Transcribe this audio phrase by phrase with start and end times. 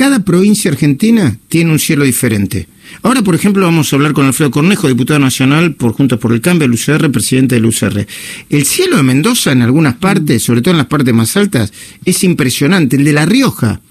[0.00, 2.66] cada provincia argentina tiene un cielo diferente.
[3.02, 6.40] Ahora, por ejemplo, vamos a hablar con Alfredo Cornejo, diputado nacional por Juntos por el
[6.40, 8.06] Cambio, del UCR, presidente del UCR.
[8.48, 11.70] El cielo de Mendoza en algunas partes, sobre todo en las partes más altas,
[12.02, 12.96] es impresionante.
[12.96, 13.82] El de La Rioja,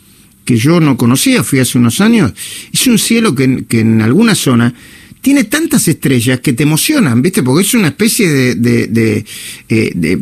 [0.46, 2.34] que yo no conocía, fui hace unos años,
[2.74, 4.74] es un cielo que, que en alguna zona
[5.22, 7.44] tiene tantas estrellas que te emocionan, ¿viste?
[7.44, 8.56] Porque es una especie de.
[8.56, 9.26] de, de,
[9.68, 10.20] eh,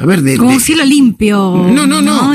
[0.00, 0.36] a ver, de.
[0.38, 1.68] Como un cielo limpio.
[1.72, 2.32] No, no, no.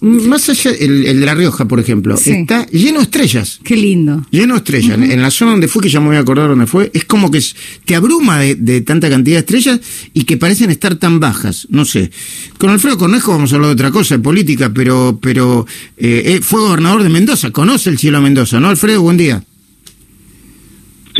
[0.00, 3.60] Más, allá, el, de La Rioja, por ejemplo, está lleno de estrellas.
[3.64, 4.26] Qué lindo.
[4.30, 4.98] Lleno de estrellas.
[4.98, 7.30] En la zona donde fue, que ya me voy a acordar dónde fue, es como
[7.30, 7.42] que
[7.84, 9.80] te abruma de, tanta cantidad de estrellas
[10.12, 11.66] y que parecen estar tan bajas.
[11.70, 12.10] No sé.
[12.58, 16.40] Con Alfredo Cornejo vamos a hablar de otra cosa, de política, pero, pero eh, eh,
[16.42, 19.02] fue gobernador de Mendoza, conoce el cielo de Mendoza, ¿no, Alfredo?
[19.02, 19.42] Buen día.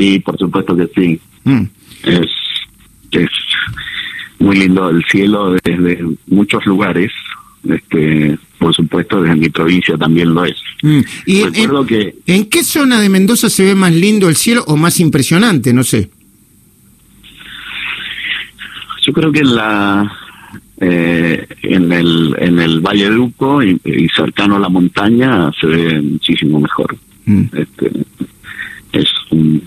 [0.01, 1.21] Sí, por supuesto que sí.
[1.45, 1.65] Mm.
[2.05, 2.31] Es,
[3.11, 3.31] es
[4.39, 7.13] muy lindo el cielo desde muchos lugares.
[7.69, 10.57] Este, por supuesto, desde mi provincia también lo es.
[10.83, 11.01] Mm.
[11.27, 14.77] ¿Y en, que, en qué zona de Mendoza se ve más lindo el cielo o
[14.79, 15.75] más impresionante?
[15.75, 16.11] No sé.
[19.07, 20.17] Yo creo que en la
[20.81, 23.79] eh, en el en el Valle de Uco y,
[24.17, 26.97] cercano a la montaña se ve muchísimo mejor.
[27.27, 27.45] Mm.
[27.53, 27.91] Este,
[28.93, 29.63] es un,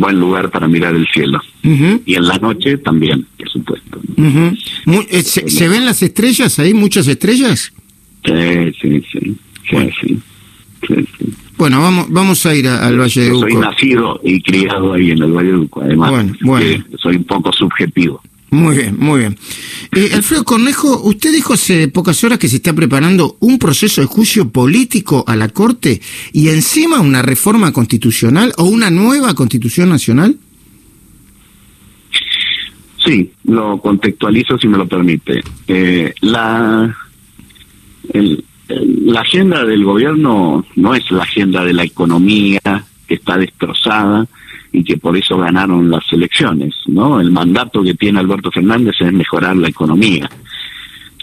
[0.00, 1.40] buen lugar para mirar el cielo.
[1.62, 4.00] Y en la noche también, por supuesto.
[4.16, 7.72] Eh, ¿Se, ven las estrellas ahí, muchas estrellas?
[8.24, 10.18] Sí, sí, sí.
[11.56, 11.80] bueno.
[11.80, 13.40] vamos, vamos a ir al Valle de Uco.
[13.40, 16.26] Soy nacido y criado ahí en el Valle de Uco, además.
[16.40, 18.22] Bueno, soy un poco subjetivo.
[18.50, 19.36] Muy bien, muy bien.
[19.92, 24.06] Eh, Alfredo Cornejo, usted dijo hace pocas horas que se está preparando un proceso de
[24.06, 26.00] juicio político a la Corte
[26.32, 30.36] y encima una reforma constitucional o una nueva constitución nacional.
[33.04, 35.40] Sí, lo contextualizo si me lo permite.
[35.66, 36.94] Eh, la,
[38.12, 42.60] la agenda del gobierno no es la agenda de la economía
[43.06, 44.26] que está destrozada,
[44.78, 47.20] y que por eso ganaron las elecciones, ¿no?
[47.20, 50.30] El mandato que tiene Alberto Fernández es mejorar la economía.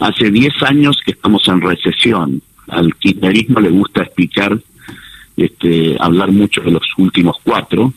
[0.01, 2.41] Hace 10 años que estamos en recesión.
[2.67, 4.59] Al kirchnerismo le gusta explicar,
[5.38, 7.93] este, hablar mucho de los últimos cuatro,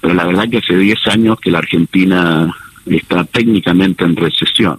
[0.00, 2.54] pero la verdad que hace 10 años que la Argentina
[2.86, 4.78] está técnicamente en recesión,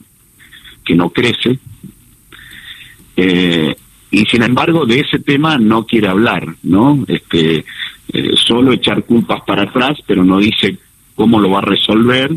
[0.86, 1.60] que no crece,
[3.18, 3.76] eh,
[4.10, 7.04] y sin embargo de ese tema no quiere hablar, ¿no?
[7.10, 7.66] Este,
[8.14, 10.78] eh, solo echar culpas para atrás, pero no dice
[11.16, 12.32] cómo lo va a resolver.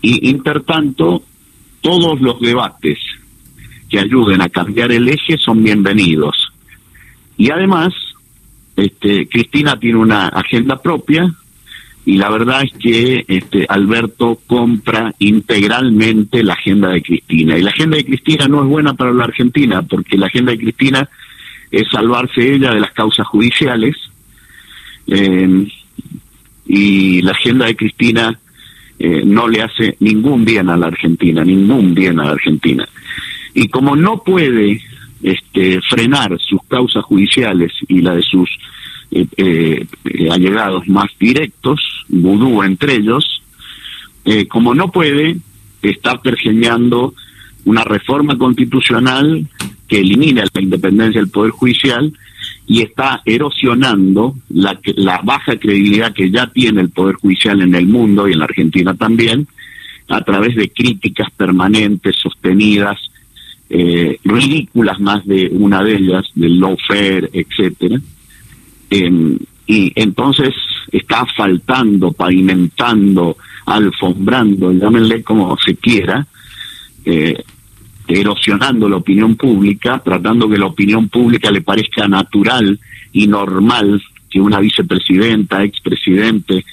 [0.00, 1.22] Y, intertanto,
[1.80, 2.98] todos los debates
[3.88, 6.52] que ayuden a cambiar el eje son bienvenidos.
[7.36, 7.92] Y además,
[8.76, 11.32] este, Cristina tiene una agenda propia
[12.04, 17.56] y la verdad es que este, Alberto compra integralmente la agenda de Cristina.
[17.56, 20.58] Y la agenda de Cristina no es buena para la Argentina, porque la agenda de
[20.58, 21.08] Cristina
[21.70, 23.96] es salvarse ella de las causas judiciales
[25.14, 25.66] eh,
[26.66, 28.38] y la agenda de Cristina
[28.98, 32.88] eh, no le hace ningún bien a la Argentina, ningún bien a la Argentina.
[33.54, 34.80] Y como no puede
[35.22, 38.48] este, frenar sus causas judiciales y la de sus
[39.10, 39.86] eh,
[40.30, 43.42] allegados más directos, vudú entre ellos,
[44.48, 45.36] como no puede,
[45.82, 47.12] está pergeñando
[47.64, 49.46] una reforma constitucional
[49.88, 52.12] que elimina la independencia del Poder Judicial
[52.66, 57.86] y está erosionando la, la baja credibilidad que ya tiene el Poder Judicial en el
[57.86, 59.46] mundo y en la Argentina también,
[60.08, 62.98] a través de críticas permanentes, sostenidas,
[63.74, 67.98] eh, ridículas más de una de ellas, del lawfare, etcétera.
[68.90, 70.54] Em, y entonces
[70.90, 76.26] está faltando, pavimentando, alfombrando, llámenle como se quiera,
[77.06, 77.42] eh,
[78.08, 82.78] erosionando la opinión pública, tratando que la opinión pública le parezca natural
[83.12, 86.64] y normal que una vicepresidenta, expresidente,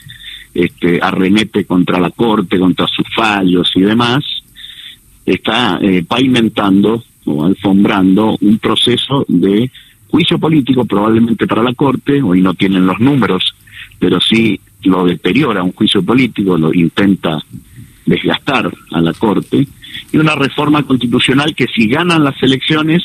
[0.54, 4.24] este, arremete contra la Corte, contra sus fallos y demás,
[5.26, 9.70] está eh, pavimentando o alfombrando un proceso de
[10.10, 13.54] juicio político probablemente para la Corte, hoy no tienen los números,
[14.00, 17.44] pero sí lo deteriora un juicio político, lo intenta
[18.10, 19.68] desgastar a la Corte,
[20.12, 23.04] y una reforma constitucional que si ganan las elecciones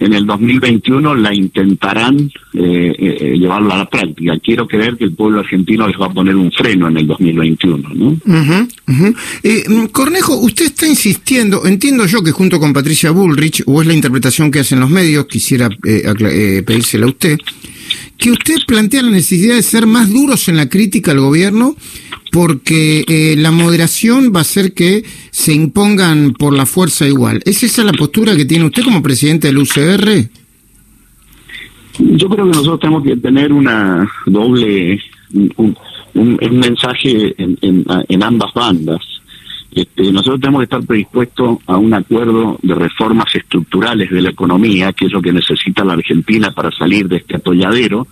[0.00, 4.38] en el 2021 la intentarán eh, eh, llevarla a la práctica.
[4.42, 7.88] Quiero creer que el pueblo argentino les va a poner un freno en el 2021,
[7.94, 8.18] ¿no?
[9.42, 13.86] Eh, mm, Cornejo, usted está insistiendo, entiendo yo que junto con Patricia Bullrich, o es
[13.86, 17.38] la interpretación que hacen los medios, quisiera pedírsela a usted,
[18.16, 21.76] que usted plantea la necesidad de ser más duros en la crítica al gobierno
[22.30, 27.42] porque eh, la moderación va a hacer que se impongan por la fuerza igual.
[27.44, 30.28] ¿Es esa la postura que tiene usted como presidente del UCR?
[31.98, 35.00] Yo creo que nosotros tenemos que tener una doble,
[35.56, 35.76] un,
[36.50, 39.00] mensaje en, ambas bandas.
[39.72, 44.92] Este, nosotros tenemos que estar predispuestos a un acuerdo de reformas estructurales de la economía,
[44.92, 48.06] que es lo que necesita la Argentina para salir de este atolladero.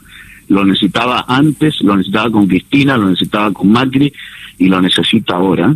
[0.49, 4.13] Lo necesitaba antes, lo necesitaba con Cristina, lo necesitaba con Macri
[4.59, 5.75] y lo necesita ahora.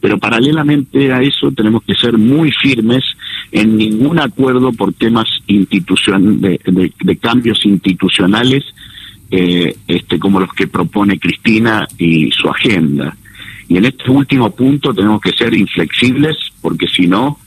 [0.00, 3.04] Pero paralelamente a eso tenemos que ser muy firmes
[3.50, 8.64] en ningún acuerdo por temas institucion de, cambios institucionales
[9.30, 13.16] eh, este, como los que propone Cristina y su agenda.
[13.68, 17.38] Y en este último punto tenemos que ser inflexibles porque si no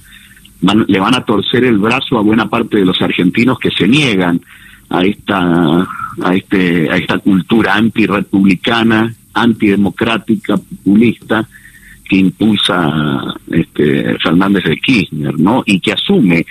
[0.61, 4.41] le van a torcer el brazo a buena parte de los argentinos que se niegan
[4.89, 5.87] a esta
[6.23, 11.47] a este a esta cultura antirepublicana, antidemocrática, populista
[12.07, 15.63] que impulsa este, Fernández de Kirchner, ¿no?
[15.65, 16.45] Y que asume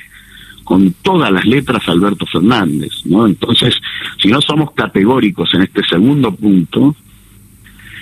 [0.65, 3.27] con todas las letras Alberto Fernández, ¿no?
[3.27, 3.75] Entonces,
[4.21, 6.95] si no somos categóricos en este segundo punto,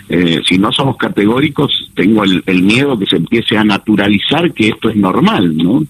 [0.09, 4.91] eh, si no somos categóricos, tengo el, miedo que se empiece a naturalizar que esto
[4.91, 5.83] es normal, ¿no?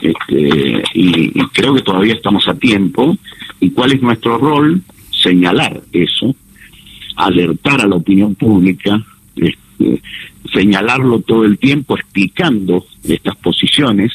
[0.00, 3.16] este, y, y, creo que todavía estamos a tiempo.
[3.60, 4.82] ¿Y cuál es nuestro rol?
[5.22, 6.34] Señalar eso,
[7.16, 9.02] alertar a la opinión pública,
[9.36, 10.02] este,
[10.52, 14.12] señalarlo todo el tiempo, explicando estas posiciones,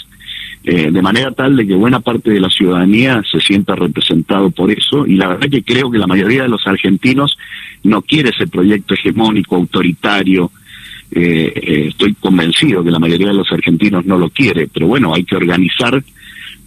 [0.64, 4.70] eh, de manera tal de que buena parte de la ciudadanía se sienta representado por
[4.70, 7.38] eso, y la verdad que creo que la mayoría de los argentinos
[7.84, 10.52] no quiere ese proyecto hegemónico, autoritario,
[11.12, 15.14] eh, eh, estoy convencido que la mayoría de los argentinos no lo quiere, pero bueno,
[15.14, 16.04] hay que organizar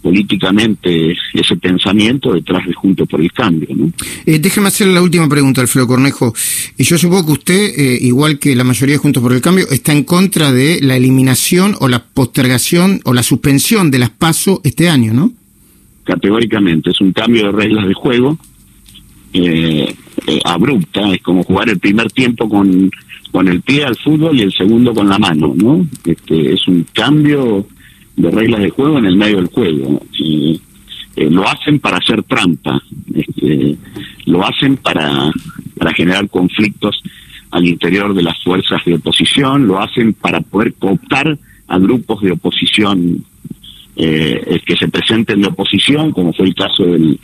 [0.01, 3.67] políticamente ese pensamiento detrás de Juntos por el Cambio.
[3.75, 3.91] ¿no?
[4.25, 6.33] Eh, déjeme hacer la última pregunta, Alfredo Cornejo.
[6.77, 9.65] y yo supongo que usted, eh, igual que la mayoría de Juntos por el Cambio,
[9.69, 14.61] está en contra de la eliminación o la postergación o la suspensión de las PASO
[14.63, 15.31] este año, ¿no?
[16.03, 18.37] Categóricamente, es un cambio de reglas de juego
[19.33, 19.95] eh,
[20.43, 22.89] abrupta, es como jugar el primer tiempo con,
[23.31, 25.87] con el pie al fútbol y el segundo con la mano, ¿no?
[26.03, 27.67] Este, es un cambio
[28.21, 30.01] de reglas de juego en el medio del juego.
[30.17, 30.61] Y,
[31.15, 32.81] eh, lo hacen para hacer trampa,
[33.13, 33.77] este,
[34.25, 35.31] lo hacen para,
[35.77, 37.01] para generar conflictos
[37.51, 41.37] al interior de las fuerzas de oposición, lo hacen para poder cooptar
[41.67, 43.25] a grupos de oposición
[43.97, 47.19] eh, que se presenten de oposición, como fue el caso del,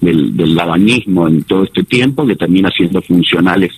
[0.00, 3.72] del, del en todo este tiempo, que termina siendo funcionales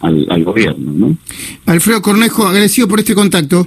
[0.00, 0.92] al, al gobierno.
[0.92, 1.16] ¿no?
[1.64, 3.66] Alfredo Cornejo, agradecido por este contacto.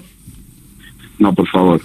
[1.18, 1.81] No, por favor.